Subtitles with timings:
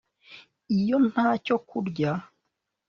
[0.77, 2.11] iyo ntacyo kurya